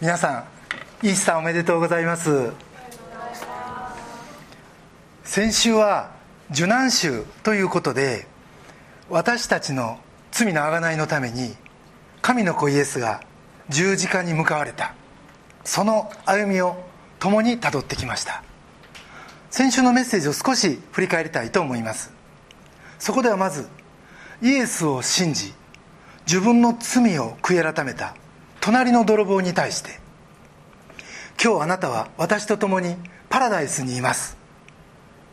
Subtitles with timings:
[0.00, 0.46] 皆さ
[1.02, 2.52] んイースターおめでとうございます。
[5.24, 6.12] 先週は
[6.52, 8.28] 受難週ということで
[9.10, 9.98] 私たちの
[10.30, 11.56] 罪の贖いのために
[12.22, 13.20] 神の子イエスが
[13.70, 14.94] 十字架に向かわれた。
[15.64, 16.76] その歩みを
[17.18, 18.44] 共にたどってきました。
[19.50, 22.12] 先週のメッセージを少し振り返りたいと思います。
[23.00, 23.68] そこではまず
[24.42, 25.52] イエスを信じ
[26.24, 28.14] 自分の罪を悔い改めた。
[28.68, 29.98] 隣の泥棒に対して
[31.42, 32.96] 今日あなたは私と共に
[33.30, 34.36] パラダイスにいます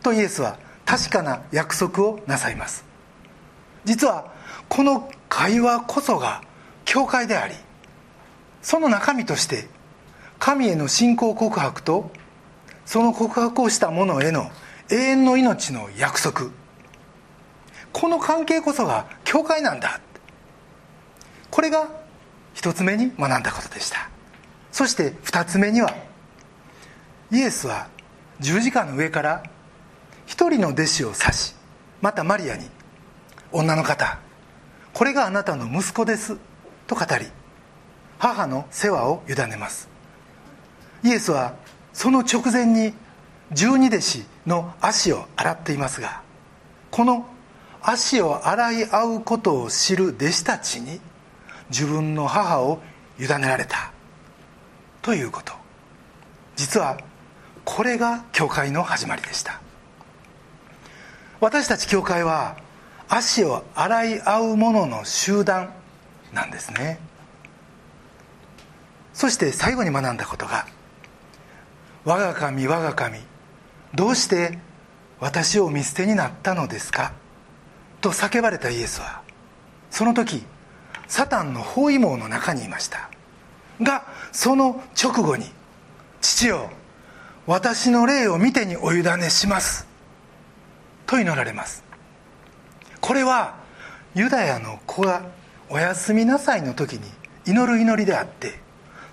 [0.03, 2.85] とイエスは確かな約束をなさいます。
[3.83, 4.31] 実は
[4.69, 6.43] この会話こそが
[6.85, 7.55] 教会であり
[8.61, 9.67] その中身として
[10.39, 12.11] 神への信仰告白と
[12.85, 14.49] その告白をした者への
[14.89, 16.51] 永遠の命の約束。
[17.91, 19.99] この関係こそが教会なんだ。
[21.51, 22.04] これが
[22.65, 24.09] 一つ目に学んだことでした。
[24.71, 25.95] そして二つ目には
[27.29, 27.89] イエスは
[28.39, 29.43] 十字架の上から
[30.25, 31.55] 一人の弟子を指し
[32.01, 32.67] またマリアに
[33.53, 34.17] 「女の方
[34.95, 36.37] これがあなたの息子です」
[36.87, 37.27] と語り
[38.17, 39.87] 母の世話を委ねます。
[41.03, 41.53] イエスは
[41.93, 42.95] その直前に
[43.51, 46.23] 十二弟子の足を洗っていますが
[46.89, 47.27] この
[47.83, 50.99] 足を洗い合うことを知る弟子たちに
[51.69, 52.81] 自分の母を
[53.19, 53.91] 委ねられた。
[55.01, 55.53] ということ。
[56.55, 56.97] 実は
[57.63, 59.59] これが教会の始まりでした。
[61.39, 62.57] 私たち教会は
[63.09, 65.69] 足を洗い合う者の集団
[66.33, 66.99] なんですね。
[69.13, 70.67] そして最後に学んだことが
[72.03, 73.19] 「我が神我が神
[73.93, 74.59] どうして
[75.19, 77.13] 私を見捨てになったのですか?」
[78.01, 79.21] と叫ばれたイエスは
[79.89, 80.45] その時
[81.07, 83.09] サタンの包囲網の中にいました。
[83.81, 85.51] がその直後に
[86.21, 86.69] 「父よ
[87.45, 89.85] 私の霊を見てにお委ねします」
[91.05, 91.83] と祈られます。
[93.01, 93.55] これは
[94.15, 95.23] ユダヤの子が
[95.69, 97.01] おやすみなさいの時に
[97.45, 98.59] 祈る祈りであって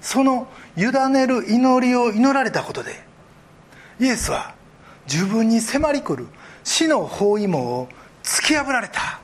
[0.00, 3.02] その委ねる祈りを祈られたことで
[4.00, 4.54] イエスは
[5.06, 6.26] 自分に迫り来る
[6.64, 7.88] 死の包囲網を
[8.22, 9.20] 突き破られた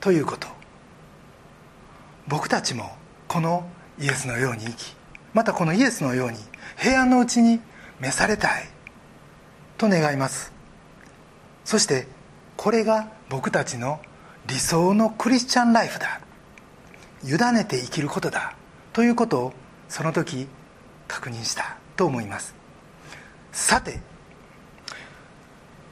[0.00, 0.53] ということ。
[2.26, 2.90] 僕たちも
[3.28, 3.68] この
[3.98, 4.96] イエスのように生き
[5.34, 6.38] またこのイエスのように
[6.76, 7.60] 平安のうちに
[8.00, 8.68] 召されたい
[9.76, 10.52] と願います。
[11.64, 12.06] そして
[12.56, 14.00] これが僕たちの
[14.46, 16.20] 理想のクリスチャンライフだ。
[17.24, 18.54] 委ねて生きることだ
[18.92, 19.52] ということを
[19.88, 20.46] その時
[21.08, 22.54] 確認したと思います。
[23.50, 24.00] さて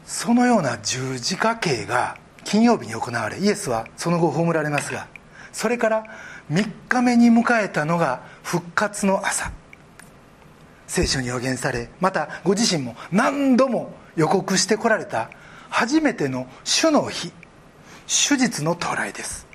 [0.04, 5.08] そのような十字架刑が金曜日に行われイエスはその後葬られますが
[5.52, 6.04] それから
[6.50, 9.52] 3日目に迎えたのが復活の朝。
[10.86, 15.30] 聖書に予言されまたご自身も何度も予告してこられた
[15.70, 17.32] 初めての主の日
[18.06, 19.46] 手術の到来です。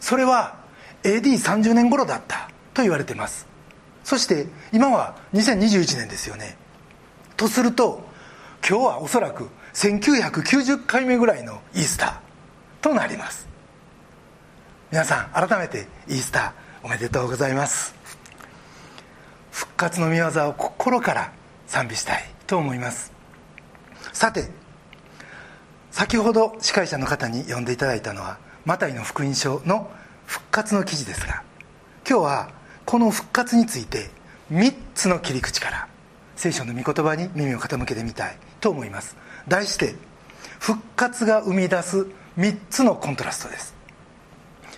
[0.00, 0.56] それは
[1.02, 3.46] AD30 年頃だったと言われています。
[4.04, 6.56] そして今は2021年ですよね。
[7.36, 8.06] とすると
[8.66, 13.47] 今日はおそらく1990回目ぐらいのイースターとなります。
[14.90, 17.94] 皆さん改めてイースターおめでとうございます。
[19.50, 21.32] 復活の御業を心から
[21.66, 23.12] 賛美したいと思います。
[24.14, 24.48] さて
[25.90, 29.90] 先ほど司会者の方に読んでいただいたのはマタイの福音書の
[30.24, 31.42] 復活の記事ですが
[32.08, 32.50] 今日は
[32.86, 34.08] この復活について
[34.50, 35.88] 3つの切り口から
[36.34, 39.18] 聖書の御言葉に耳を傾けてみたいと思います。
[39.48, 39.96] 題して
[40.58, 42.06] 復活が生み出す
[42.38, 43.77] 3つのコントラストです。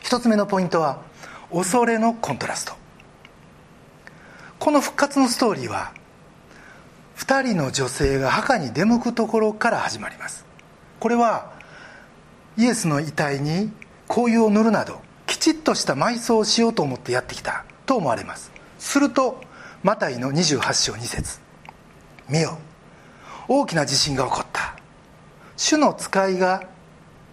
[0.03, 1.03] 1つ目のポイントは
[1.53, 2.75] 恐れのコントラスト。
[4.59, 5.93] この復活のストーリーは
[7.17, 10.45] 2人の女性が墓に出向くところから始まります。
[10.99, 11.53] これは
[12.57, 13.73] イエスの遺体に
[14.09, 18.53] 香油を塗るなどきちっとした埋葬をしようと思ってやってきたと思われます。
[18.79, 19.41] すると
[19.83, 21.41] マタイの28章2節。
[22.29, 22.59] 見よ。
[23.49, 24.77] 大きな地震が起こった。
[25.57, 26.65] 主の使いが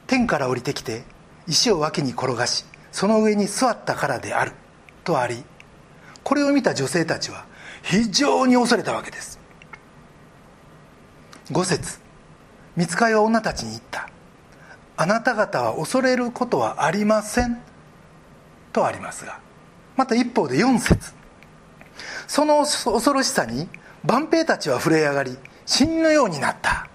[0.05, 1.03] 天から降りてきて
[1.47, 4.51] 石を脇に転がしその上に座ったからである
[5.03, 5.43] とあり
[6.23, 7.45] これを見た女性たちは
[7.83, 9.39] 非常に恐れたわけです。
[11.51, 11.99] 5節
[12.75, 14.09] 見つかいは女たちに言った。
[14.97, 17.59] あなた方は恐れることはありません
[18.73, 19.39] とありますが
[19.95, 21.13] また一方で4節
[22.27, 23.69] その恐ろしさに
[24.03, 26.89] 万兵たちは震え上がり死人のようになった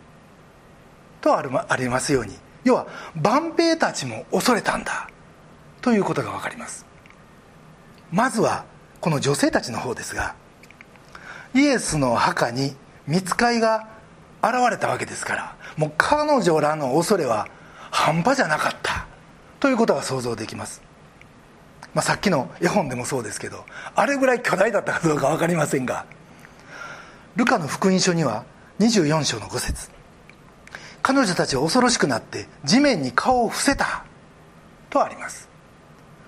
[1.21, 2.87] とありますように要は
[3.21, 5.09] 万兵たちも恐れたんだ。
[5.81, 6.87] ということが分かります。
[8.13, 8.65] まずは
[9.01, 10.35] この女性たちの方ですが
[11.55, 12.77] イエスの墓に
[13.07, 13.89] 見つかいが
[14.43, 17.49] 現れたわけですからもう彼女らの恐れは
[17.91, 19.07] 半端じゃなかった。
[19.61, 20.83] ということが想像できます、
[21.95, 23.65] まあ、さっきの絵本でもそうですけど
[23.95, 26.05] あれぐらい巨大だったかどうか分かりませんが
[27.37, 28.45] ルカの福音書には
[28.81, 30.02] 24章の5節。
[31.03, 34.05] 彼女たちは恐ろしくなって地面に顔を伏せた。
[34.89, 35.49] とあります。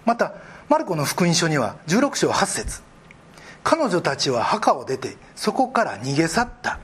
[0.05, 0.35] また
[0.69, 2.82] マルコの福音書には16章8節。
[3.62, 6.81] 彼女たちは墓を出てそこから逃げ去った。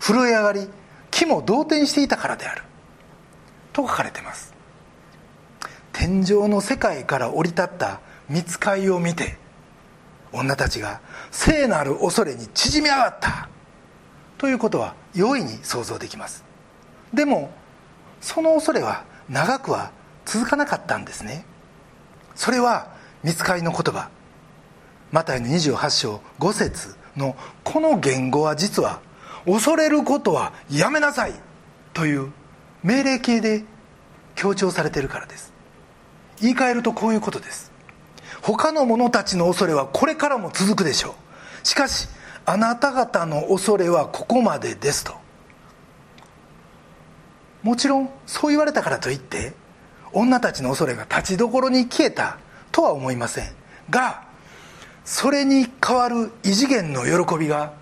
[0.00, 0.68] 震え上がり
[1.10, 2.62] 木も動転していたからである。
[3.72, 4.54] と書かれています。
[5.92, 9.38] 天井の世界から降り立った見つかいを見て
[10.32, 11.00] 女たちが
[11.30, 13.48] 聖なる恐れに縮み上がった。
[14.38, 16.45] ということは容易に想像できます。
[17.16, 17.50] でも
[18.20, 19.90] その恐れは長くは
[20.26, 21.46] 続かなかったんですね。
[22.34, 22.88] それは
[23.24, 24.10] 見つかりの言葉。
[25.10, 27.34] マタイの28章5節の
[27.64, 29.00] この言語は実は
[29.46, 31.32] 恐れることはやめなさい
[31.94, 32.32] という
[32.82, 33.64] 命令形で
[34.34, 35.54] 強調されているからです。
[36.40, 37.72] 言い換えるとこういうことです。
[38.42, 41.14] 他の者たちの恐れはこれからも続くでしょ
[41.64, 41.66] う。
[41.66, 42.08] しかし
[42.44, 45.25] あなた方の恐れはここまでですと。
[47.66, 49.52] もちろんそう言われたからといって
[50.12, 52.38] 女たちの恐れが立ちどころに消えた
[52.70, 53.50] とは思いません。
[53.90, 54.22] が
[55.04, 57.72] それに代わる異次元の喜びが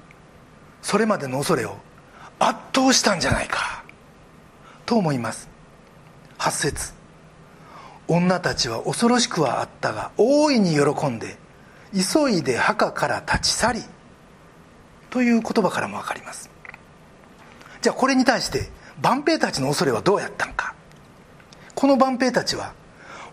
[0.80, 1.76] それまでの恐れを
[2.38, 3.84] 圧倒したんじゃないか
[4.86, 5.50] と思います。
[6.38, 6.94] 8節。
[8.08, 11.36] 女たちは恐ろしくはあったが大いに喜んで
[11.92, 13.82] 急いで墓から立ち去り
[15.10, 16.48] という言葉からも分かります。
[17.82, 18.70] じゃあこれに対して
[19.02, 20.74] 万兵たちの恐れはどうやったんか。
[21.74, 22.72] この万兵たちは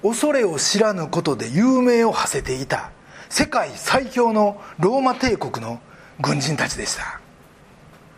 [0.02, 2.92] 恐れを知らぬことで有名を馳せていた。
[3.30, 5.80] 世界最強のローマ帝国の
[6.20, 7.22] 軍人たちでした。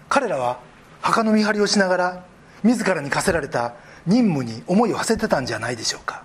[0.09, 0.59] 彼らは
[1.01, 2.25] 墓の見張りをしながら
[2.63, 3.75] 自らに課せられた
[4.05, 6.23] 任務に思いを馳せてたんじゃないでしょうか。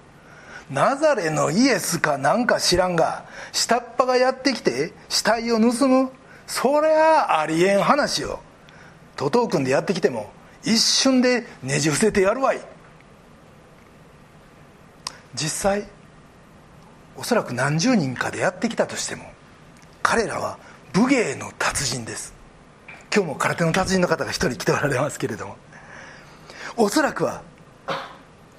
[0.71, 6.11] ナザレのイエスかなんか知らんが下っ端がやってきて死体を盗む。
[6.47, 8.41] そりゃあありえん話よ。
[9.17, 10.31] 徒党組んでやってきても
[10.65, 12.61] 一瞬でねじ伏せてやるわい。
[15.35, 15.87] 実際
[17.17, 19.25] おそらく何十人かでやってきたとしても
[20.03, 20.59] 彼らは
[20.93, 22.35] 武芸の達人です。
[23.15, 25.57] 今日も空手の達人の方が一人来ておられますけれども。
[26.77, 27.43] おそらくは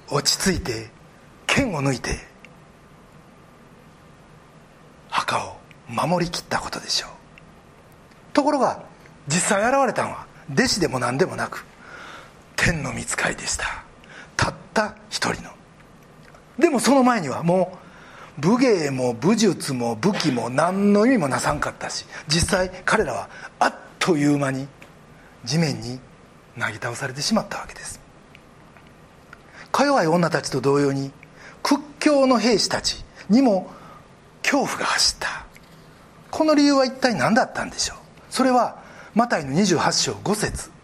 [0.08, 0.90] 落ち着いて
[1.46, 2.18] 剣を抜いて
[5.08, 5.56] 墓を
[5.88, 7.10] 守りきったことでしょう。
[8.32, 8.82] ところが
[9.26, 11.64] 実際現れたのは弟子でも何でもなく
[12.60, 13.64] 天の御使いでした。
[14.36, 15.50] たった一人の。
[16.58, 17.78] でもその前にはも
[18.38, 24.68] う武芸も武術も武器も何の意味もなさんかったし実際彼らはあっという間に
[25.42, 25.98] 地面に
[26.54, 27.98] なぎ倒されてしまったわけです。
[29.72, 31.12] か弱い女たちと同様に
[31.62, 33.70] 屈強の兵士たちにも
[34.42, 35.46] 恐怖が走った。
[36.30, 37.98] この理由は一体何だったんでしょう。
[38.28, 38.82] それは
[39.14, 40.79] マタイの28章5節。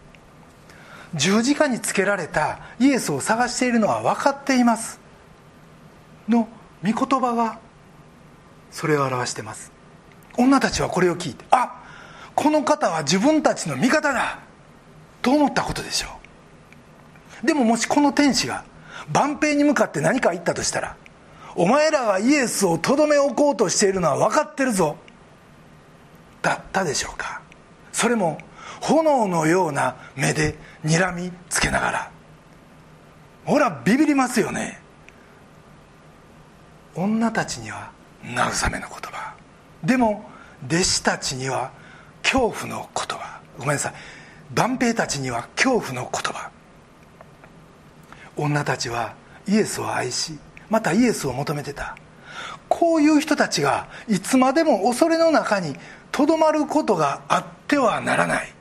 [1.15, 4.99] 十字架につけられたイエスを探しているのは分かっています。
[6.27, 6.47] の
[6.83, 7.59] 御言葉が
[8.71, 9.71] それを表してます。
[10.37, 11.83] 女たちはこれを聞いてあ
[12.35, 14.39] この方は自分たちの味方だ。
[15.21, 16.07] と思ったことでしょ
[17.43, 17.45] う。
[17.45, 18.63] でももしこの天使が
[19.11, 20.95] 万兵に向かって何か言ったとしたら
[21.55, 24.95] お前らがイエスをとどめ置こうとしているのは分かってるぞ。
[26.41, 27.41] だったでしょうか。
[27.91, 28.37] それも
[28.87, 32.11] 炎のような目で睨みつけながら。
[33.45, 34.79] ほらビビりますよね。
[36.95, 37.91] 女たちには
[38.23, 39.33] 慰めの言葉。
[39.83, 40.29] でも
[40.65, 41.71] 弟子たちには
[42.23, 43.41] 恐怖の言葉。
[43.57, 43.93] ごめんなさい。
[44.55, 46.49] 万兵たちには恐怖の言葉。
[48.37, 49.15] 女たちは
[49.47, 50.37] イエスを愛し
[50.69, 51.97] またイエスを求めてた。
[52.69, 55.75] こういう人たちがいつまでも恐れの中に
[56.11, 58.56] とどまることがあってはならない。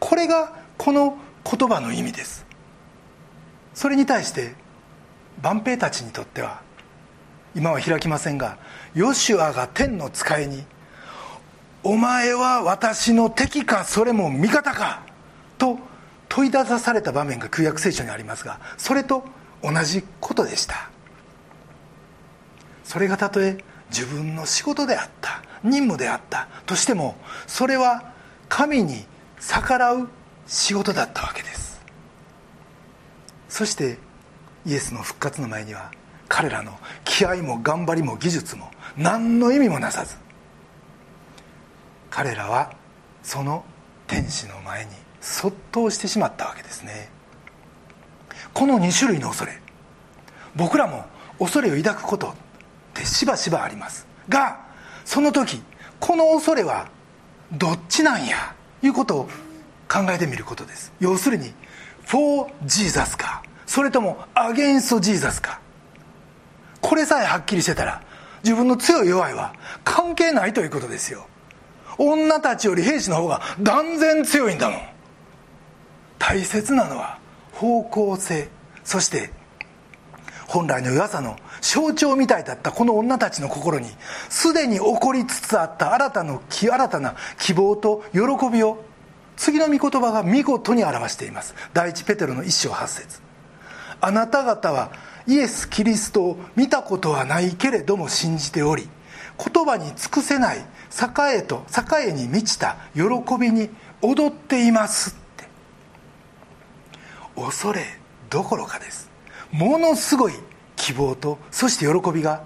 [0.00, 2.44] これがこの言葉の意味です。
[3.74, 4.54] それに対して
[5.42, 6.60] 万兵たちにとっては
[7.54, 8.58] 今は開きませんが
[8.94, 10.64] ヨシュアが天の使いに
[11.82, 15.02] 「お前は私の敵かそれも味方か」
[15.56, 15.78] と
[16.28, 19.24] 問い出された場面が旧約聖書にありますがそれと
[19.62, 20.90] 同じことでした。
[22.84, 23.56] それがたとえ
[23.90, 27.16] 自分の仕事であった任務であったとしても
[27.46, 28.12] それは
[28.48, 29.06] 神に
[29.40, 30.08] 逆らう
[30.46, 31.80] 仕事だったわけです。
[33.48, 33.98] そして
[34.64, 35.90] イエスの復活の前には
[36.28, 40.16] 彼らの気合も頑張りも技術も何の意味もなさず
[42.10, 42.72] 彼らは
[43.22, 43.64] その
[44.06, 47.10] 天使の前にそっとしてしまったわけですね。
[48.52, 49.60] この2種類の恐れ
[50.56, 51.04] 僕らも
[51.38, 52.34] 恐れを抱くことっ
[52.94, 54.06] てしばしばあります。
[54.28, 54.60] が
[55.04, 55.62] その時
[55.98, 56.88] この恐れは
[57.52, 58.54] どっちなんや？
[58.82, 59.28] いうことを
[59.88, 60.92] 考えてみることです。
[61.00, 61.52] 要するに
[62.06, 65.60] 「for Jesus」かそれとも「against Jesus」か。
[66.80, 68.02] これさえはっきりしてたら
[68.42, 71.26] 自分の強い弱いは関係ないということですよ。
[71.98, 74.80] 女たちより兵士の方が断然強いんだもん。
[76.18, 77.18] 大切なのは
[77.52, 78.48] 方向性。
[78.84, 79.30] そして
[80.46, 83.88] 本来の弱さの象徴みたいだったこの女たちの心に
[84.28, 88.82] すでに起こりつつあった新たの新たな希望と喜びを
[89.36, 91.54] 次の御言葉が見事に表しています。
[91.72, 93.20] 第一ペテロの一章八節。
[94.00, 94.92] あなた方は
[95.26, 98.88] イエス・キリストを見たことはないけれども信じており
[99.38, 103.02] 言葉に尽くせない栄えと栄えに満ちた喜
[103.38, 103.70] びに
[104.02, 105.48] 踊っていますって。
[107.36, 107.84] 恐れ
[108.28, 109.10] どころかです。
[109.52, 110.32] ものすごい
[110.80, 112.42] 希望とそして喜びが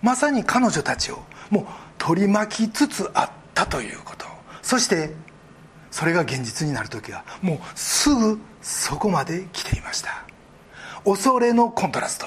[0.00, 1.66] まさに彼女たちをもう
[1.98, 4.26] 取り巻きつつあったということ。
[4.62, 5.12] そして
[5.90, 10.24] それが現実になる時はもうすぐそこまで来ていました。
[11.04, 12.26] 恐れのコントラスト。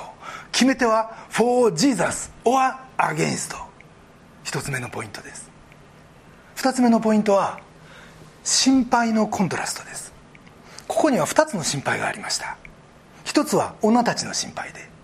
[0.52, 3.56] 決め手は「For Jesus」or against
[4.44, 5.50] 一つ目のポイントです。
[6.56, 7.60] 二つ目のポイントは
[8.44, 10.14] 心配のコントラストです。
[10.88, 12.58] ここには2つの心配がありました。
[13.24, 14.95] 一つは女たちの心配で。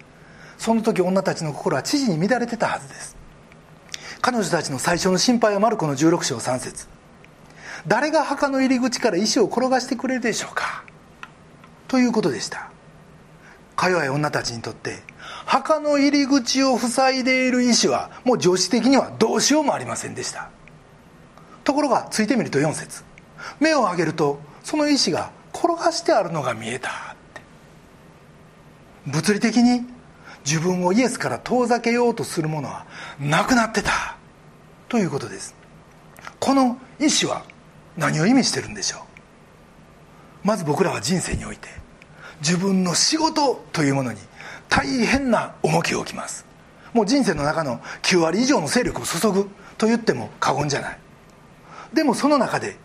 [0.62, 3.18] その時女たちの心は知事に乱れてたはずです。
[4.22, 6.86] 彼女たちの最初の心配はマルコの16章3節。
[7.88, 10.84] 誰が墓の入り口から石を転がしてくれるでしょうか？
[11.88, 12.70] ということでした。
[13.76, 15.00] か弱い女たちにとって
[15.48, 20.52] 墓の入り口を塞いでいる石はもう常識的にはどうしようもありませんでした。
[21.64, 23.04] ところがついてみると4節。
[23.60, 26.92] 目を上げるとその石が転がしてあるのが見えたっ
[27.34, 27.42] て。
[29.08, 29.88] 物理的に
[30.46, 32.86] 自分をイエスから遠ざけようとするものは
[33.20, 34.18] なくなってた。
[34.90, 35.56] ということです。
[36.40, 37.44] この意思は
[37.98, 38.98] 何を意味してるんでしょ
[40.44, 40.48] う？
[40.48, 41.70] まず僕らは人生において
[42.40, 44.20] 自分の仕事というものに
[44.70, 46.46] 大変な重きを置きます。
[46.94, 51.00] もう人生の中の9割以上の勢力を注ぐと言っても過言じゃない。
[51.94, 52.78] でもその中で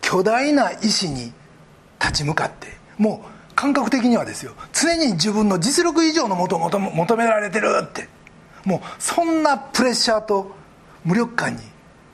[0.00, 1.32] 巨大な意志に
[2.00, 2.68] 立ち向かって
[2.98, 4.52] もう感覚的にはですよ。
[4.72, 8.08] 常に自分の実力以上のもとを求められてるって。
[8.64, 10.54] もうそんなプレッシャーと
[11.04, 11.62] 無力感に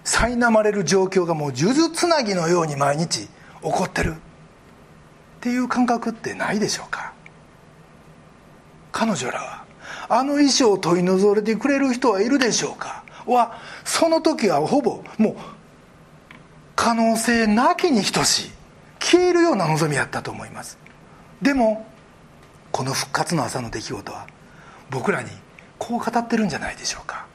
[0.04, 3.28] 苛まれる状況がもう数珠つなぎのように毎日起
[3.62, 4.14] こってる。
[4.14, 4.16] っ
[5.40, 7.12] ていう感覚ってないでしょうか。
[8.92, 9.64] 彼女らは
[10.08, 13.04] あの衣装を取り除いてくれる人はいるでしょうか。
[13.26, 15.36] はその時はほぼもう
[16.74, 18.50] 可能性なきに等しい
[18.98, 20.79] 消えるような望みやったと思います。
[21.42, 21.86] でも
[22.70, 24.26] この復活の朝の出来事は
[24.90, 25.30] 僕らに
[25.78, 27.26] こう語ってるんじゃないでしょうか。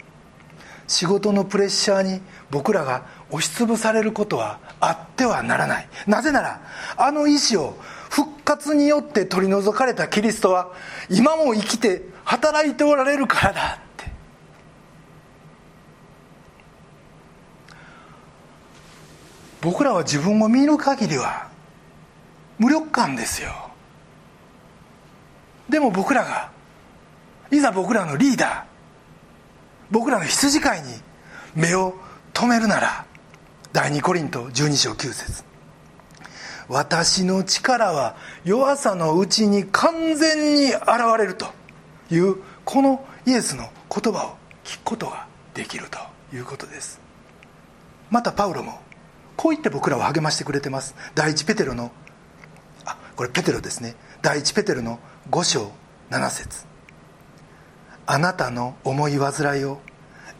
[0.88, 2.21] 仕事のプレッシャーに
[2.51, 5.88] 僕らが押しつぶされることはあってはならない。
[6.05, 6.62] なぜなら
[6.95, 7.75] あの意志を
[8.12, 10.71] 復活によって取り除かれたキリストは
[11.09, 14.12] 今も生きて働いておられるからだって。
[19.62, 21.47] 僕らは自分を見る限りは
[22.59, 23.64] 無力感ですよ。
[25.69, 26.51] でも僕らが
[27.51, 28.63] いざ僕らのリーダー
[29.91, 30.88] 僕らの羊飼いに
[31.55, 31.95] 目を
[32.34, 33.05] 留めるなら
[33.72, 35.43] 第2コリント12章9節。
[36.67, 40.84] 私の力は弱さのうちに完全に現
[41.17, 41.48] れると
[42.10, 46.00] いうこのイエスの言葉を聞くことができると
[46.36, 47.00] いうことです。
[48.10, 48.79] またパウロも
[49.36, 50.95] こう言って僕らを励ましてくれてます。
[51.13, 51.91] 第一ペテロの
[52.86, 53.95] あこれペテロですね。
[54.25, 54.98] 第一ペテロの
[55.29, 55.72] 5章
[56.10, 56.65] 7節。
[58.08, 59.79] あなたの思い煩いを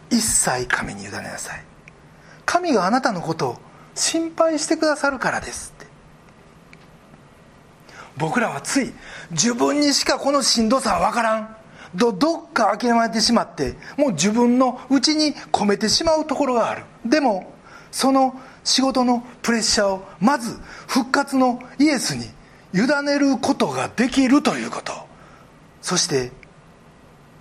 [0.10, 1.64] 一切神に委ねなさい。
[2.48, 3.58] 神があなたのことを
[3.94, 5.86] 心配してくださるからですって。
[8.18, 8.92] 僕らはつい
[9.30, 11.56] 自分にしかこのしんどさは分からん。
[11.94, 16.86] どどっか諦めてしまってもう自分の内に込めてしまうところがある。
[17.06, 17.54] でも
[17.92, 22.26] その仕事のプレッシャーをまず復活のイエスに
[22.76, 24.94] 委ねることができるということ。
[25.82, 26.32] そして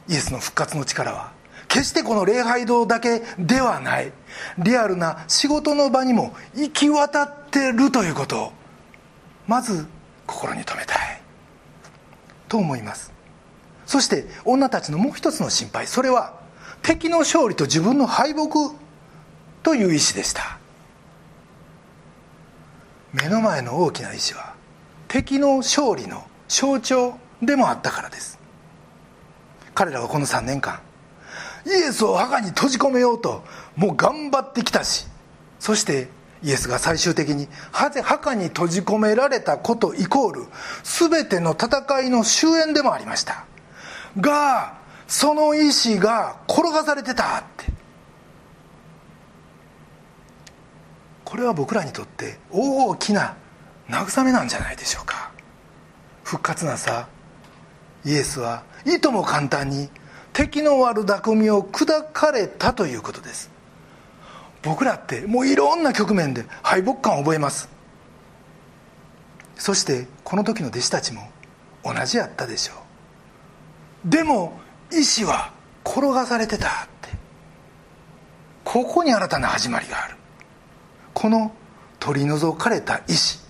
[0.08, 1.32] イエスの復活の力は
[1.66, 4.12] 決してこの礼拝堂だけではない。
[4.58, 8.44] リアルな仕事の場にも行き渡ってるということ。
[8.44, 8.52] を
[9.48, 9.86] まず
[10.26, 11.20] 心に留めたい。
[12.48, 13.12] と思います。
[13.86, 15.86] そして女たちのもう一つの心配。
[15.88, 16.34] それは
[16.82, 18.74] 敵の勝利と自分の敗北
[19.64, 20.58] という意志でした。
[23.12, 24.53] 目の前の大きな石は
[25.14, 28.36] 敵の勝利の象徴でもあったからです。
[29.72, 30.80] 彼らはこの3年間
[31.64, 33.44] イエスを墓に閉じ込めようと
[33.76, 35.06] もう頑張ってきたし
[35.60, 36.08] そして
[36.42, 40.46] イエスが最終的に墓に閉じ込められたことイコール
[40.82, 43.44] 全ての戦いの終焉でもありました。
[44.18, 47.72] がその意志が転がされてたって。
[51.24, 53.36] これは僕らにとって大きな
[53.88, 55.30] 慰めなんじゃないでしょうか。
[56.22, 57.08] 復活なさ
[58.04, 59.88] イエスはいとも簡単に
[60.32, 63.50] 敵の悪巧みを砕かれたということです。
[64.62, 67.68] 僕らってもういろんな局面で敗北感を覚えます。
[69.56, 71.30] そしてこの時の弟子たちも
[71.84, 72.74] 同じやったでしょ
[74.06, 74.08] う。
[74.08, 74.58] でも
[74.90, 75.52] 意志は
[75.84, 76.70] 転がされてたっ
[77.02, 77.10] て。
[78.64, 80.16] ここに新たな始まりがある。
[81.12, 81.52] この
[82.00, 83.43] 取り除かれた意志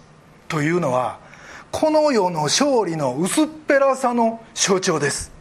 [0.54, 1.18] というのは
[1.72, 5.32] この世の勝利の薄っぺらさの象徴です。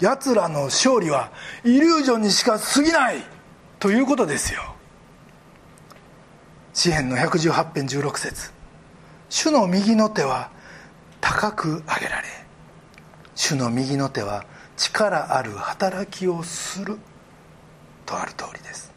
[0.00, 1.30] 奴らの勝利は
[1.62, 3.22] イリュージョンにしか過ぎない
[3.78, 4.74] ということですよ。
[6.74, 8.50] 詩篇の118編16節。
[9.28, 10.50] 主の右の手は
[11.20, 12.28] 高く上げられ
[13.36, 14.44] 主の右の手は
[14.76, 16.98] 力ある働きをする
[18.04, 18.92] とある通りです。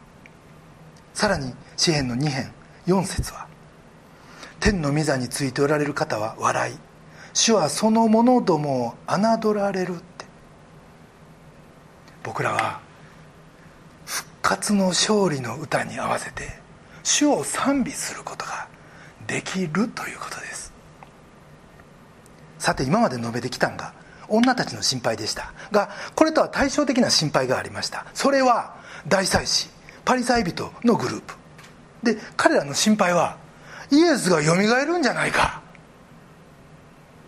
[1.12, 2.52] さらに詩篇の2編
[2.88, 3.53] 4節は
[4.64, 6.74] 天の御座についておられる方は笑い。
[7.34, 10.24] 主はその者どもを侮られるって。
[12.22, 12.80] 僕らは
[14.06, 16.48] 復活の勝利の歌に合わせて
[17.02, 18.66] 主を賛美することが
[19.26, 20.72] できるということです。
[22.58, 23.92] さて今まで述べてきたんが
[24.28, 25.52] 女たちの心配でした。
[25.72, 28.06] がこれとは対照的な心配がありました。
[28.14, 29.68] それは大祭司
[30.06, 31.34] パリサイ人のグループ。
[32.02, 33.43] で彼らの心配は
[33.94, 35.62] イエスがよみがえるんじゃないか。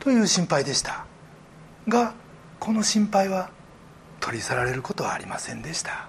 [0.01, 1.05] という心配でした。
[1.89, 2.15] が
[2.59, 3.51] この心配は
[4.21, 6.09] 取り去られることはありませんでした。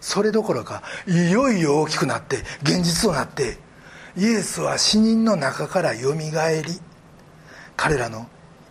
[0.00, 3.58] それどころかいよいよ大きくなって現実となって
[4.16, 6.80] イエスは死人の中からよみがえり
[7.76, 8.28] 彼らの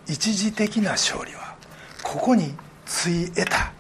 [0.08, 1.56] 一時的な勝利は
[2.04, 2.56] ここに
[2.86, 3.74] つい得た。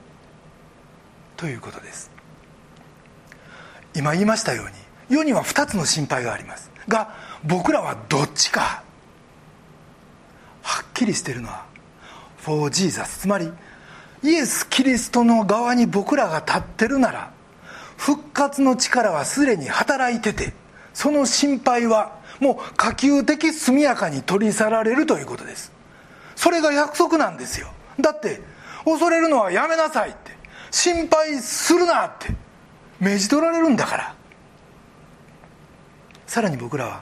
[1.38, 2.12] ということです。
[3.95, 4.71] 今言いましたように
[5.10, 6.71] 世には2つの心配があります。
[6.87, 8.83] が僕らはどっちか。
[10.61, 11.65] はっきりしてるのは
[12.37, 13.51] For Jesus つまり
[14.23, 17.31] イエス・キリストの側に僕らが立ってるなら
[17.97, 20.53] 復活の力はすでに働いてて
[20.93, 25.71] その心配はもう可及的速やかに取り去られるということです。
[26.35, 27.67] それが約束なんですよ。
[27.99, 28.41] だって
[28.83, 30.31] 恐れるのはやめなさいって。
[30.71, 32.33] 心配するなって。
[32.99, 34.15] 命じ取られるんだから。
[36.35, 37.01] さらに僕らは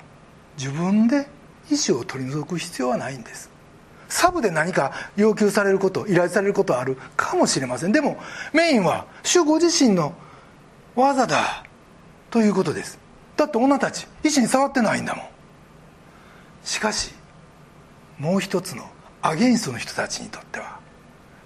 [0.60, 1.28] 自分で
[1.72, 3.50] 意思を取り除く必要はないんです。
[4.08, 7.92] サブで何か要求されること依頼されることはあるかもしれません。
[7.92, 8.20] でも
[8.54, 10.14] メインは主ご自身の
[10.96, 11.64] 技だ
[12.30, 13.00] ということです。
[13.36, 15.26] だって女たち石に触ってないんだもん。
[16.64, 17.12] しかし
[18.20, 18.88] もう一つの
[19.24, 20.78] アゲインストの人たちにとっては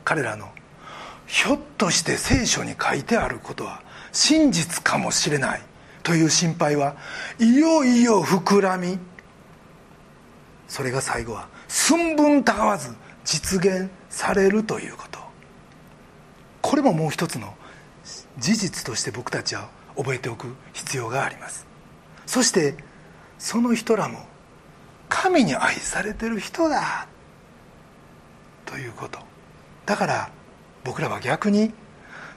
[0.04, 0.50] 彼らの
[1.26, 5.62] ひょっとして聖書に書いてあることは真実かもしれない。
[6.08, 6.96] という心配は
[7.38, 8.98] いよいよ膨らみ
[10.70, 15.20] それが最後は寸分たがわず実現されるということ。
[16.62, 17.54] これももう一つの
[18.38, 19.68] 事実として僕たちは
[19.98, 21.68] 覚えておく必要があります。
[22.26, 22.78] そして
[23.38, 24.20] その人らも
[25.10, 27.06] 神に愛されてる人だ
[28.66, 29.20] ということ。
[29.86, 30.30] だから
[30.86, 31.74] 僕らは逆に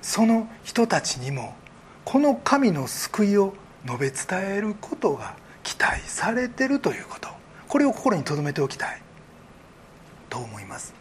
[0.02, 1.54] その人たちにも
[2.10, 3.54] この神の救いを
[3.86, 7.28] 述べ伝えることが期待されてるということ。
[7.68, 9.00] これを心に留めておきたい。
[10.28, 10.92] と思います。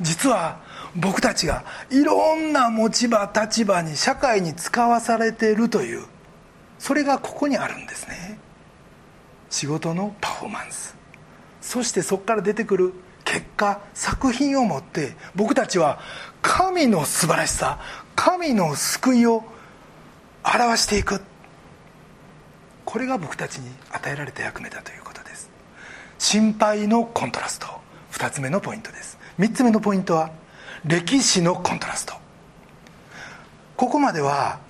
[0.00, 0.60] 実は
[0.94, 6.04] 僕たちがいろんな持ち場立場に社会に使わされているという。
[6.78, 8.38] それがここにあるんですね。
[9.50, 10.94] 仕事のパフォーマンス。
[11.60, 12.92] そしてそこから出てくる
[13.24, 15.98] 結果作品をもって僕たちは
[16.40, 17.80] 神の素晴らしさ
[18.14, 19.42] 神の救いを
[20.44, 21.20] 表していく。
[22.84, 25.50] これが僕たちに与えられた役目だということです。
[26.18, 27.66] 心配のコントラスト。
[28.12, 29.18] 2つ目のポイントです。
[29.38, 30.30] 3つ目のポイントは
[30.84, 32.14] 歴史のコントラスト。
[33.76, 34.60] ここまでは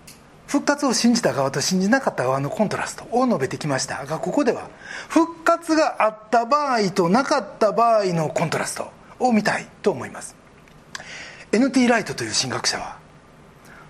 [0.46, 3.06] 復活を信じた側と信じなかった側のコントラスト。
[3.10, 4.04] を述べてきました。
[4.06, 4.68] がここでは
[5.08, 8.90] 復活があった場合となかった場合のコントラスト。
[9.22, 10.34] を見たいと思います。
[11.52, 12.96] NT ライトという神学者は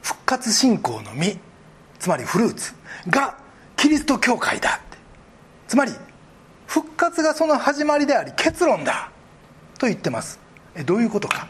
[0.02, 1.38] 復活信仰の実
[2.02, 2.74] つまりフルーツ
[3.08, 3.38] が
[3.76, 4.70] キリスト教会だ。
[4.70, 4.98] って
[5.68, 5.92] つまり
[6.66, 9.12] 復活がその始まりであり結論だ。
[9.78, 10.40] と言ってます。
[10.74, 11.46] えどういうことか。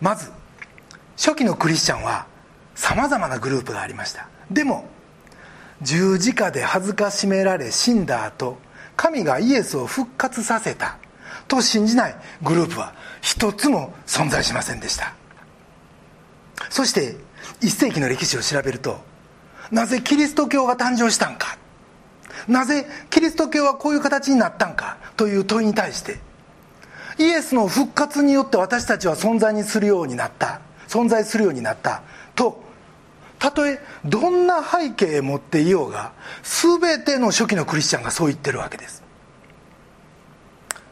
[0.00, 0.30] まず
[1.18, 2.26] 初期のクリスチャンは
[2.74, 4.28] さまざまなグループがありました。
[4.50, 4.88] でも
[5.82, 8.56] 十字架で恥ずかしめられ死んだ後
[8.96, 10.96] 神がイエスを復活させた。
[11.48, 15.12] と信じないグループは一つも存在しませんでした。
[16.70, 17.16] そして
[17.60, 19.09] 一世紀の歴史を調べると
[19.70, 21.58] なぜキリスト教が誕生したんか？
[22.48, 24.96] なぜキリスト教はこういう形になったんか？
[25.16, 26.18] という問いに対して
[27.18, 30.60] イエスの復活によって私たちは存在にするようになった。
[30.88, 32.02] 存在するようになった。
[32.34, 32.62] と
[33.38, 39.02] たとえどんな背景を持っていようが全ての初期のクリスチャンがそう言ってるわけです。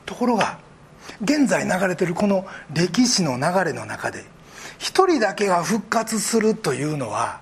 [0.06, 0.58] ところが
[1.22, 4.24] 現在流れてるこの歴史の流れの中で
[4.78, 7.40] 一人だけが復活するというのは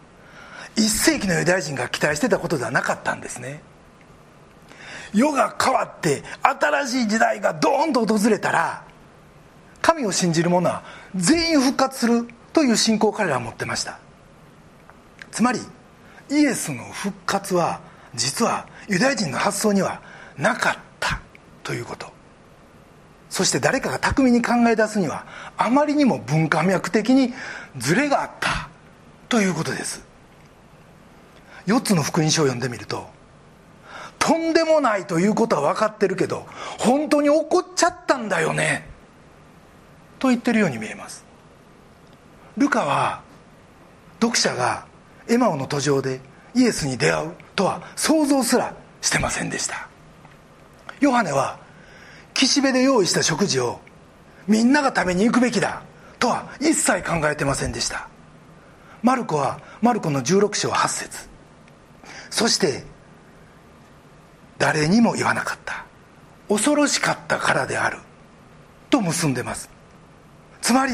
[0.76, 3.60] 一世紀のユダヤ人が期待してたことではなかったんですね。
[5.14, 8.84] 世が変わって新しい時代がドーンと訪れたら
[9.80, 10.82] 神を信じる者は
[11.14, 13.98] 全員復活するという信仰を彼らは持ってました。
[15.30, 15.60] つまり
[16.30, 17.80] イエスの復活は
[18.14, 20.02] 実はユダヤ人の発想には
[20.36, 21.20] なかった
[21.62, 22.12] ということ。
[23.30, 27.34] そして誰かが巧みに考え出すにはあまりにも文化脈的に
[27.76, 28.68] ズレがあった
[29.28, 30.05] ということです。
[31.66, 33.06] 4つの福音書を読んでみると
[34.18, 36.46] とんでもないということは分かってるけど
[36.78, 38.88] 本当に起こっちゃったんだよね
[40.18, 41.24] と言ってるように見えます。
[42.56, 43.22] ルカは
[44.20, 44.86] 読者が
[45.28, 46.20] エマオの途上で
[46.54, 49.88] イエスに出会うとは想像すらしてませんでした。
[51.00, 51.58] ヨハネは
[52.32, 53.80] 岸辺で用意した食事を
[54.48, 55.82] みんなが食べに行くべきだ
[56.18, 58.08] とは一切考えてませんでした。
[59.02, 61.35] マルコはマルコの16章8節。
[62.30, 62.84] そして
[64.58, 65.84] 誰にも言わなかった。
[66.48, 67.98] 恐ろしかったからである。
[68.90, 69.68] と結んでます。
[70.60, 70.92] つまり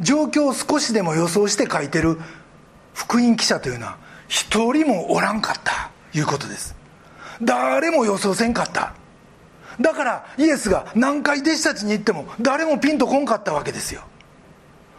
[0.00, 2.18] 状況を少しでも予想して書いてる。
[2.94, 3.96] 福音記者というのは
[4.28, 5.90] 一人もおらんかった。
[6.12, 6.74] いうことです。
[7.42, 8.94] 誰も予想せんかった。
[9.80, 14.02] だからイエスが何回弟子たちに言っても誰もピンとこんかったわけですよ。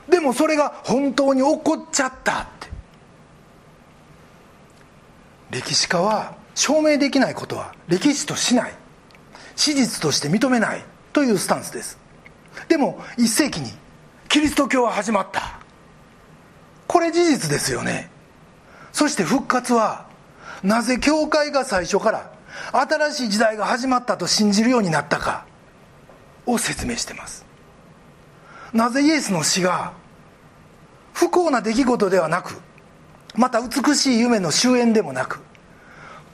[0.09, 2.70] でもそれが本当に起こっちゃったって。
[5.51, 8.73] 歴史家は証明できないことは歴史としない。
[9.55, 10.83] 史実として認めない
[11.13, 11.99] というスタンスです。
[12.67, 13.69] でも1世紀に
[14.29, 15.59] キリスト教は始まった。
[16.87, 18.09] これ事実ですよね。
[18.93, 20.07] そして復活は
[20.63, 22.31] なぜ教会が最初から
[22.71, 25.45] 新しい時代が始まったと信じるようになったか
[26.45, 27.45] を説明してます。
[28.73, 29.91] なぜイエスの死が
[31.13, 32.57] 不幸な出来事ではなく
[33.35, 35.39] また美しい夢の終焉でもなく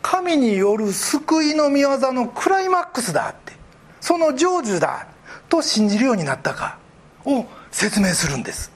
[0.01, 3.53] 神による救いの御業のクライマックスだって
[3.99, 5.07] その成就だ
[5.49, 6.77] と信じるようになったか
[7.25, 8.71] を説明するんです。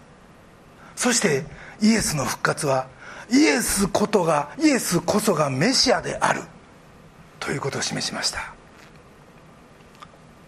[0.96, 1.46] そして
[1.82, 2.88] イエスの復活は
[3.32, 6.42] イエスことがイエスこそがメシアである
[7.40, 8.54] ということを示しました。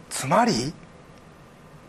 [0.10, 0.74] つまり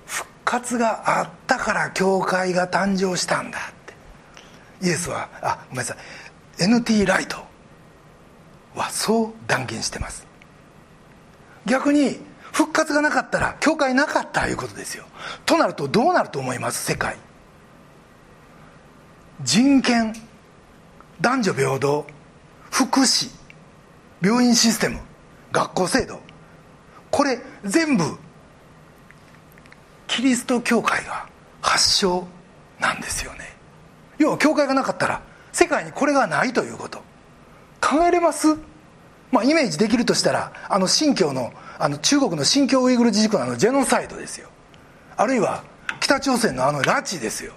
[0.06, 3.73] 復活があったから教会が誕生したんだ。
[4.84, 6.62] イエスはあごめんなさい。
[6.62, 7.38] NT ライト
[8.74, 10.26] はそう断言してます。
[11.66, 12.20] 逆に
[12.52, 15.04] 復活がなかったら教会なかったということですよ。
[15.46, 16.84] となるとどうなると思います？
[16.84, 17.16] 世界。
[19.42, 20.14] 人権
[21.20, 22.06] 男女平等
[22.70, 23.30] 福祉
[24.20, 25.00] 病院システム
[25.50, 26.20] 学校制度。
[27.10, 28.18] これ全部
[30.06, 31.26] キリスト教会が
[31.62, 32.26] 発祥
[32.78, 33.54] なんですよね。
[34.18, 35.22] 要は教会がなかったら
[35.53, 36.98] 世界にこれがないということ。
[37.81, 38.57] 考えれます？
[39.31, 44.48] まあイメージできるとしたらあの新疆のあの中国の新疆ウイグル自治区ののジェノサイドですよ。
[45.16, 45.64] あるいは
[46.00, 47.53] 北朝鮮のあの拉致ですよ。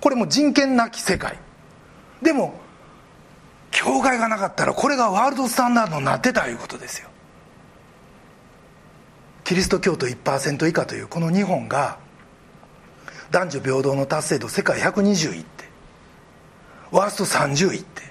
[0.00, 1.38] これも人権なき世界。
[2.20, 2.54] でも
[3.70, 7.08] 教会がなかったらこれがワールドスタンダードになってたいうことですよ。
[9.44, 11.98] キリスト教徒1%以下というこの日本が
[13.30, 15.44] 男女平等の達成度世界120位
[16.92, 18.02] ワースト30位って。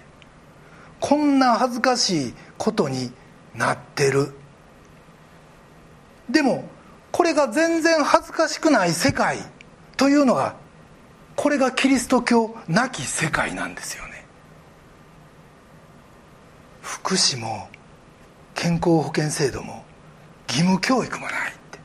[0.99, 3.11] こんな恥ずかしいことに
[3.55, 4.33] なってる。
[6.29, 6.69] でも
[7.11, 9.39] これが全然恥ずかしくない世界
[9.97, 10.55] というのが
[11.35, 14.25] これがキリスト教なき世界なんですよね。
[16.81, 17.67] 福祉も
[18.53, 19.83] 健康保険制度も
[20.47, 21.79] 義務教育もないって。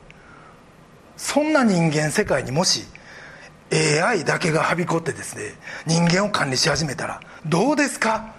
[1.17, 2.85] そんな人間世界にもし
[3.71, 5.53] AI だけがはびこってですね
[5.85, 8.33] 人間を管理し始めたらどうですか？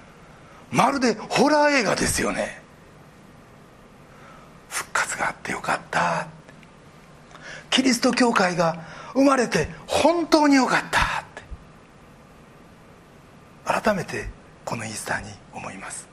[0.70, 2.62] まるでホラー映画ですよね。
[4.68, 6.28] 復活があってよかった。
[7.70, 11.00] キリスト教会が生まれて本当によかった。
[11.00, 11.02] っ
[11.34, 11.42] て
[13.82, 14.28] 改めて
[14.64, 16.08] このイースターに思います。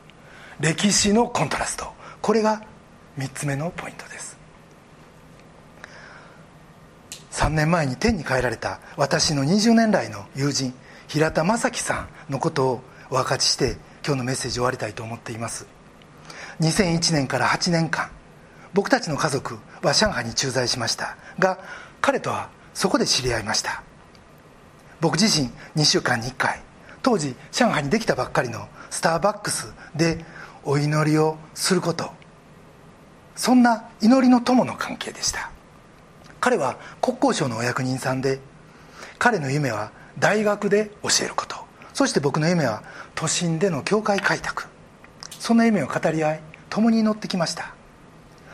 [0.59, 1.93] 歴史のコントラスト。
[2.21, 2.61] これが
[3.17, 4.34] 3つ目のポイントです。
[7.35, 10.73] 3年前に天に帰られた私の20年来の友人
[11.09, 15.67] 平田正樹さんのことをお分かちして今日のメッセージを終わりたいと思っています。
[16.61, 18.09] 2001年から8年間
[18.73, 21.17] 僕たちの家族は上海に駐在しました。
[21.37, 21.59] が
[21.99, 23.83] 彼とはそこで知り合いました。
[25.01, 26.61] 僕自身2週間に1回
[27.01, 30.23] 当時上海にできたばっかりのスターバックスで
[30.63, 32.11] お祈りをすること。
[33.35, 35.51] そんな祈りの友の関係でした。
[36.45, 38.39] 彼は国交省のお役人さんで
[39.17, 41.55] 彼の夢は大学で教えること。
[41.91, 42.83] そして僕の夢は
[43.15, 44.67] 都心での教会開拓。
[45.31, 47.73] そんな夢を語り合い共に祈ってきました。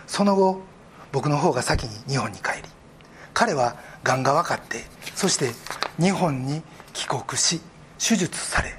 [0.08, 0.62] その後
[1.12, 2.70] 僕の方が先に日本に帰り
[3.34, 3.76] 彼は
[4.06, 5.52] がんが分かってそして
[6.02, 6.62] 日本に
[6.94, 7.60] 帰国し
[8.00, 8.74] 手術され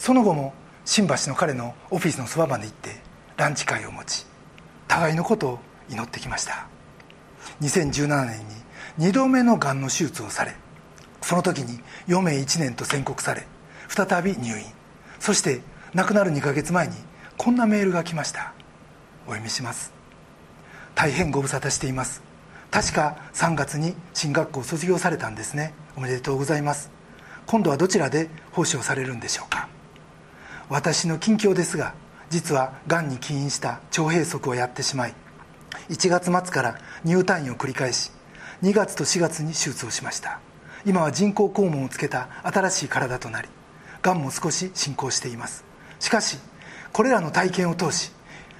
[0.00, 0.54] その後も
[0.84, 2.96] 新橋の彼のオフィスのそばまで行って
[3.36, 4.26] ランチ会を持ち
[4.88, 6.77] 互いのことを祈ってきました。
[7.60, 8.38] 2017年
[8.98, 10.54] に2度目のがんの手術をされ
[11.22, 13.46] その時に余命1年と宣告され
[13.88, 14.64] 再び入院。
[15.18, 15.60] そして
[15.94, 16.94] 亡くなる2ヶ月前に
[17.36, 18.52] こんなメールが来ました。
[19.26, 19.92] お読みします。
[20.94, 22.22] 大変ご無沙汰しています。
[22.70, 25.72] 確か3月に進学校を卒業されたんですね。
[25.96, 26.90] おめでとうございます。
[27.46, 29.68] 今度はどちらで奉仕をされるんでしょうか。
[30.68, 31.94] 私の近況ですが
[32.28, 35.14] 実はがんに起因した腸閉塞をやってしまい
[35.88, 38.10] 1月末から入退院を繰り返し
[38.62, 40.40] 2月と4月に手術をしました。
[40.84, 43.48] 今は人工肛門をつけた新しい体となり
[44.02, 45.64] がんも少し進行しています。
[46.00, 46.38] しかし
[46.92, 48.12] これらの体験を通し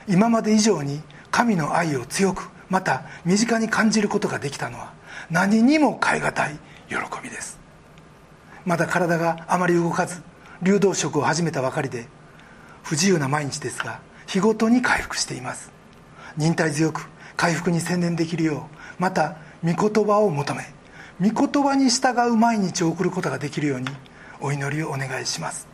[0.07, 1.01] 今まで以上に
[1.31, 4.93] 神の愛を強くまた身近に感じることができたのは
[5.31, 7.59] 何にも代え難い喜びです。
[8.65, 10.23] まだ体があまり動かず
[10.63, 12.07] 流動食を始めたばかりで
[12.83, 15.78] 不自由な毎日ですが日ごとに回復しています。
[16.37, 20.79] 忍耐強く回復に専念できるようまた御言葉を求め
[21.21, 23.89] 御言葉に従う毎日を送ることができるように
[24.41, 25.67] お祈りをお願いします。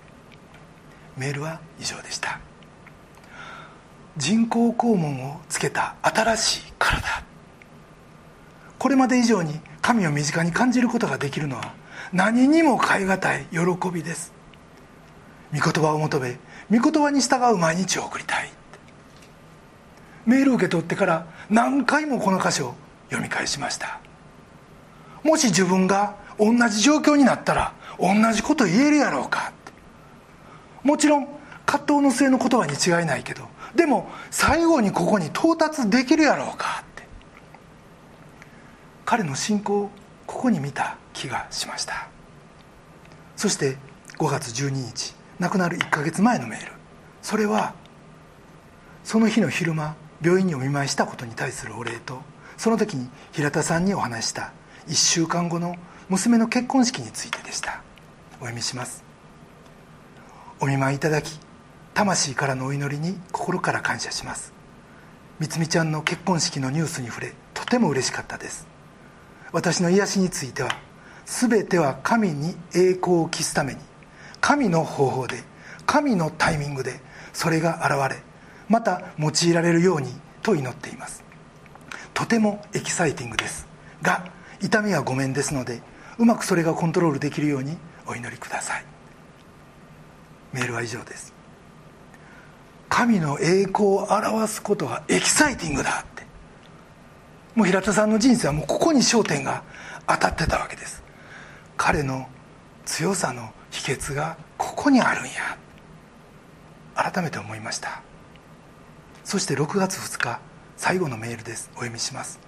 [1.19, 2.41] メールは以上でした。
[4.17, 7.23] 人工肛門をつけた新しい体。
[8.79, 11.75] これまで以上に神を身近に感じることができるのは
[12.13, 14.33] 何にも代え難い喜びです。
[15.53, 16.39] 御言葉を求め
[16.71, 18.54] 御言葉に従う毎日を送りたい。
[20.27, 22.75] メール受け取ってから何回もこの箇所を
[23.09, 24.01] 読み返しました。
[25.23, 29.53] もし自分が同じ状況になったら同じこと言えるやろうか。
[30.83, 31.29] もちろん
[31.67, 36.83] 葛藤の末の言葉に違いないけどでも最後にここに到達できるやろうか。
[36.83, 37.05] って
[39.05, 39.91] 彼の信仰を
[40.27, 42.09] ここに見た気がしました。
[43.37, 43.77] そして
[44.19, 46.73] 5月12日亡くなる1ヶ月前のメール。
[47.23, 47.75] それは
[49.03, 52.23] その日の昼間病院にお見舞いしたことに対するお礼と
[52.57, 54.53] その時に平田さんにお話した
[54.89, 55.77] 1週間後の
[56.09, 57.83] 娘の結婚式についてでした。
[58.33, 59.05] お読みします。
[60.61, 61.39] お見舞いいただき
[61.95, 64.53] 魂からのお祈りに心から感謝します。
[65.41, 68.67] みつみちゃんの結婚式のニュースに触れとても嬉しかったです。
[69.53, 70.71] 私の癒しについては
[71.27, 73.81] 全ては神に栄光を期すために
[74.41, 75.43] 神の方法で
[75.87, 77.01] 神のタイミングで
[77.33, 78.23] それが現れ
[78.69, 81.25] また用いられるようにと祈っています。
[82.13, 83.67] とてもエキサイティングです。
[84.03, 85.83] が痛みはごめんですので
[86.19, 88.85] うまくそれがコントロールできるようにお祈りください。
[90.53, 91.35] メールは以上です。
[92.89, 96.23] 神の栄光を表すことがエキサイティングだって。
[97.57, 99.65] もう平田さんの人生はもうここに焦点が
[100.07, 101.03] 当たってたわけです。
[101.77, 102.29] 彼の
[102.85, 105.59] 強さの秘訣がここにあるんや。
[106.95, 108.04] 改めて思いました。
[109.25, 110.39] そして6月2日
[110.77, 111.71] 最後のメールです。
[111.73, 112.39] お読みします。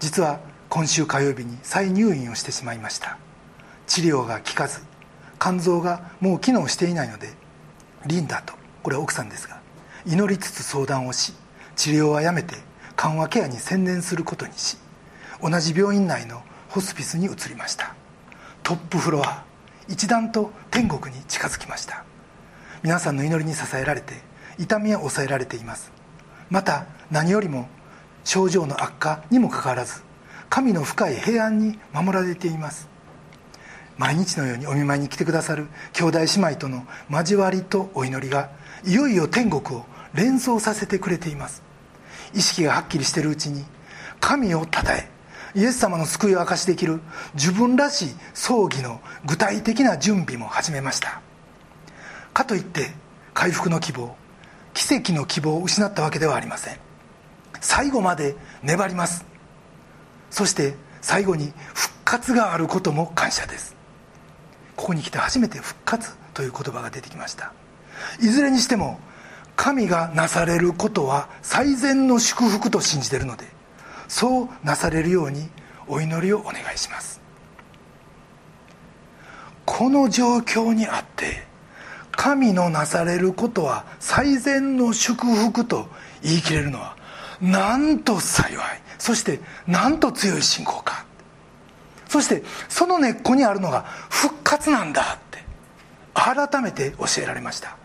[0.00, 3.16] 実は今週火曜日に再入院をしてしまいました。
[3.86, 4.80] 治療が効かず
[5.40, 7.32] 肝臓がもう機能していないので
[8.06, 9.60] リンダとこれは奥さんですが
[10.06, 11.32] 祈りつつ相談をし
[11.76, 12.56] 治療はやめて
[12.96, 14.78] 緩和ケアに専念することにし
[15.42, 17.94] 同じ病院内のホスピスに移りました。
[18.62, 19.44] トップフロア
[19.88, 22.04] 一段と天国に近づきました。
[22.82, 24.14] 皆さんの祈りに支えられて
[24.58, 25.99] 痛みは抑えられています。
[26.50, 27.68] また何よりも
[28.24, 30.02] 症状の悪化にもかかわらず
[30.48, 32.88] 神の深い平安に守られています。
[33.96, 38.50] 毎日のようにお見舞いに来てくださる兄弟姉妹との交わりとお祈りが
[38.84, 39.84] いよいよ天国を
[40.14, 41.62] 連想させてくれています。
[42.34, 43.64] 意識がはっきりしているうちに
[44.20, 45.08] 神をたたえ
[45.54, 47.00] イエス様の救いを証しできる
[47.34, 51.20] 自分らしい葬儀の具体的な準備も始めました。
[52.32, 52.90] かといって
[53.34, 54.16] 回復の希望
[54.80, 56.78] 奇跡の希望を失ったわけではありません。
[57.60, 59.26] 最後まで粘ります。
[60.30, 63.76] そして最後に復活があることも感謝です。
[64.76, 67.52] ここに来て初めて復活という言葉が出てきました。
[68.22, 68.98] いずれにしても
[69.54, 73.44] 神がなされることは最善の祝福と信じているので
[74.08, 75.50] そうなされるように
[75.88, 77.20] お祈りをお願いします。
[79.66, 81.49] この状況にあって
[82.20, 85.88] 神のなされることは最善の祝福と
[86.22, 86.94] 言い切れるのは
[87.40, 88.82] なんと幸い。
[88.98, 91.06] そしてなんと強い信仰か。
[92.10, 95.42] そしてその根っこにあるのが復活なんだって。
[96.12, 97.78] 改めて教えられました。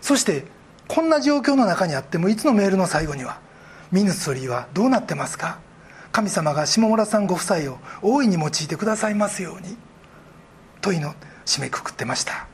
[0.00, 0.44] そして
[0.86, 3.40] こんな状況の中にあってもいつのメールの最後には
[3.90, 5.58] 「ミヌストリーはどうなってますか？
[6.12, 9.76] 神様が下村さんご夫妻を大いに用いてくださいますように」
[10.80, 12.46] との締めくくってました。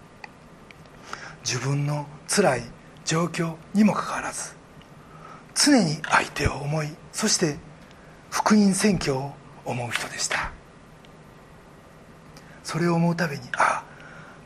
[1.51, 2.63] 自分の辛い
[3.07, 4.55] 状況にもかかわらず
[5.55, 7.57] 常に相手を思いそして
[8.29, 9.33] 福音宣教を
[9.65, 10.53] 思う人でした。
[12.63, 13.85] それを思うたびにああ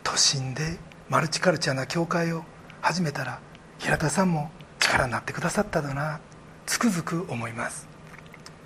[0.04, 2.44] 都心でマルチカルチャーな教会を
[2.80, 3.40] 始めたら
[3.80, 6.20] 平田さんも力になってくださっただな
[6.66, 7.88] つくづく思います。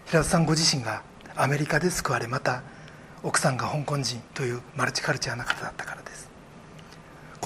[0.09, 1.03] 平田さんご自身が
[1.37, 2.63] アメリカで救われまた
[3.23, 6.26] 奥さんが香港人というマルチカルチャーな方だったからです。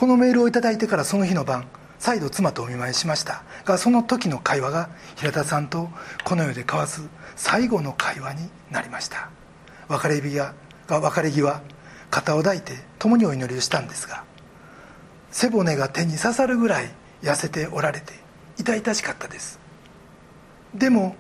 [0.01, 1.67] このメールを頂いてからその日の晩
[1.99, 3.43] 再度妻とお見舞いしました。
[3.67, 5.91] がその時の会話が平田さんと
[6.25, 9.29] この世で交わす最後の会話になりました。
[9.89, 10.55] 別れ際
[10.89, 11.61] 別れ際
[12.11, 14.25] 肩を抱いて共にお祈りをしたんですが
[15.31, 16.89] 背骨が手に刺さるぐらい
[17.21, 18.15] 痩せておられて
[18.57, 19.61] 痛々しかったです。
[20.75, 21.15] でも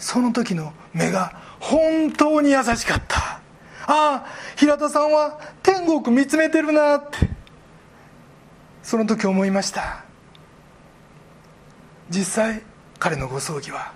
[0.00, 3.20] その時の目が本当に優しかった。
[3.20, 3.40] あ
[3.86, 7.33] あ平田さんは天国見つめてるなって。
[8.84, 10.04] その時思いました。
[12.10, 12.62] 実際
[12.98, 13.94] 彼のご葬儀は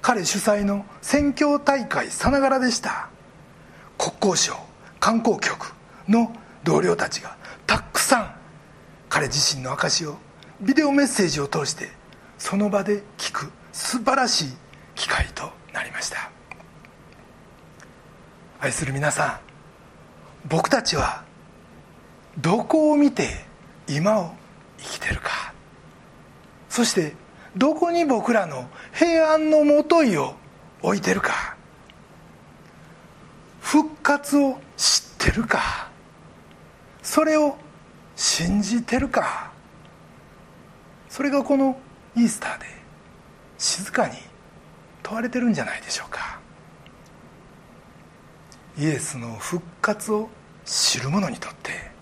[0.00, 3.10] 彼主催の宣教大会さながらでした。
[3.98, 4.58] 国交省
[5.00, 5.74] 観光局
[6.08, 8.34] の同僚たちがたくさん
[9.08, 10.16] 彼自身の証を
[10.60, 11.90] ビデオメッセージを通して
[12.38, 14.48] その場で聞く素晴らしい
[14.94, 16.30] 機会となりました。
[18.60, 19.40] 愛する皆さ
[20.46, 21.22] ん僕たちは
[22.38, 23.45] どこを見て
[23.88, 24.34] 今を
[24.78, 25.52] 生きてるか。
[26.68, 27.14] そして
[27.56, 30.34] どこに僕らの平安のもといを
[30.82, 31.56] 置いてるか。
[33.60, 35.90] 復活を知ってるか。
[37.02, 37.56] それを
[38.14, 39.50] 信じてるか。
[41.08, 41.78] それがこの
[42.14, 42.66] イースターで
[43.58, 44.14] 静かに
[45.02, 46.38] 問われてるんじゃないでしょうか。
[48.78, 50.28] イエスの復活を
[50.66, 51.95] 知る者にとって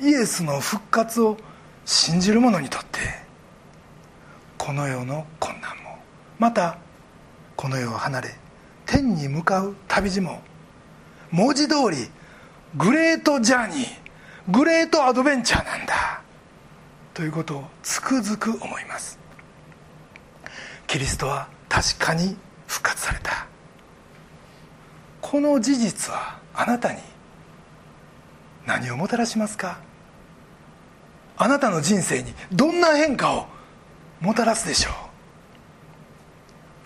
[0.00, 1.36] イエスの復活を
[1.84, 3.00] 信じる者にとって
[4.58, 5.98] この世の困難も
[6.38, 6.78] また
[7.56, 8.34] この世を離れ
[8.84, 10.42] 天に向かう旅路も
[11.30, 12.08] 文字通り
[12.76, 14.06] グレートジャーニー
[14.48, 16.22] グレートアドベンチャーなんだ
[17.14, 19.18] ということをつくづく思います。
[20.86, 23.46] キリストは確かに復活された。
[25.20, 27.00] この事実はあなたに
[28.66, 29.78] 何をもたらしますか？
[31.36, 33.46] あなたの人生にどんな変化を
[34.20, 34.92] もたらすでしょう？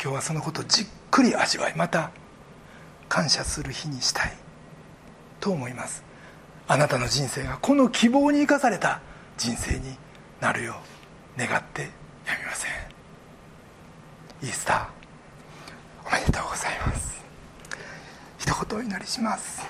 [0.02, 2.10] 今日はそのことをじっくり味わいまた
[3.08, 4.32] 感謝する日にしたい
[5.40, 6.04] と思います。
[6.68, 9.00] あなたの人生がこの希望に生かされた
[9.36, 9.96] 人生に
[10.40, 10.76] なるよ
[11.36, 11.88] う願ってや
[12.38, 12.70] みません。
[14.42, 17.20] イースターおめでとうございます。
[18.38, 19.62] 一言お祈りします。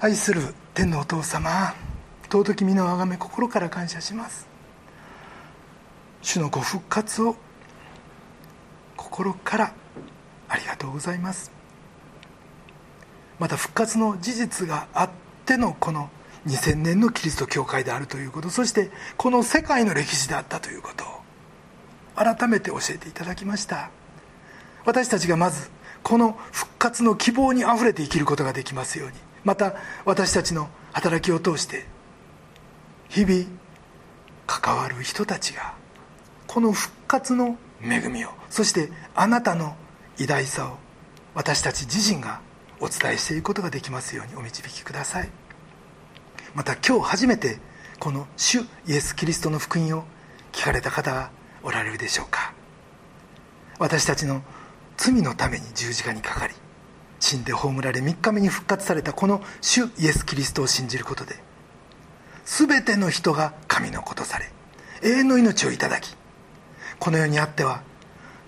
[0.00, 1.74] 愛する天のお父様
[2.30, 4.46] 尊き皆をあがめ心から感謝します。
[6.22, 7.34] 主のご復活を
[8.96, 9.74] 心から
[10.48, 11.50] ありがとうございます。
[13.40, 15.10] また復活の事実があっ
[15.46, 16.10] てのこの
[16.46, 21.08] 2000年のキリスト教会であるということそしてこの世界の歴史であったということを
[22.14, 23.90] 改めて教えていただきました。
[24.84, 25.70] 私たちがまず
[26.04, 29.27] この復活の希望にあふれて生きることができますように。
[29.44, 29.74] また
[30.04, 31.86] 私たちの働きを通して
[33.08, 33.44] 日々
[34.46, 35.74] 関わる人たちが
[36.46, 39.76] この復活の恵みをそしてあなたの
[40.18, 40.78] 偉大さを
[41.34, 42.40] 私たち自身が
[42.80, 45.28] お伝えしていくことができますようにお導きください。
[46.54, 47.58] また今日初めて
[47.98, 50.04] この主イエス・キリストの福音を
[50.52, 51.30] 聞かれた方が
[51.62, 52.52] おられるでしょうか。
[53.78, 54.42] 私たちの
[54.96, 56.54] 罪のために十字架にかかり
[57.20, 61.36] 死んで葬られ3日目に復活されたこの主イエス・キリストを信じることで
[62.44, 64.50] 全ての人が神の子とされ
[65.02, 66.16] 永遠の命をいただき
[66.98, 67.82] この世にあっては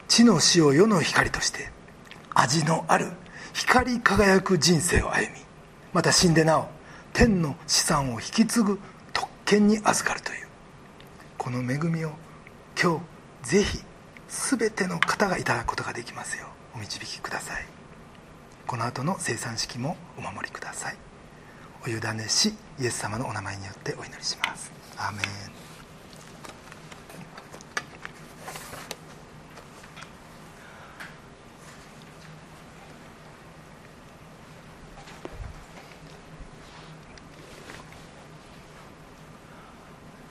[0.09, 1.71] 地の死を世の光として
[2.35, 3.09] 味のある
[3.53, 5.41] 光り輝く人生を歩み
[5.93, 6.68] また死んでなお
[7.12, 8.79] 天の資産を引き継ぐ
[9.12, 10.47] 特権に預かるという
[11.37, 12.12] この恵みを
[12.81, 13.01] 今
[13.43, 13.79] 日ぜひ
[14.29, 17.80] 全ての方がいただくことができますようお導きください。
[18.71, 20.97] この後の生産式もお守りください。
[21.85, 24.71] お委ねしイエス様のお名前によってお祈りします。
[24.97, 25.27] アーメン。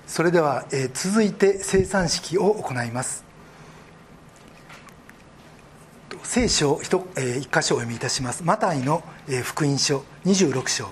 [0.07, 3.28] それでは、えー、続いて生産式を行います。
[6.23, 8.43] 聖書を一、えー、箇所お読みいたします。
[8.43, 10.89] マタイの、えー、福音書26章。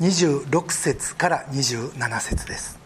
[0.00, 2.77] 26節から27節です。